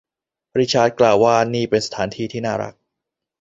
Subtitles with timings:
[0.59, 2.73] ริชาร์ดกล่าวว่านี่เป็นสถานที่ที่น่ารัก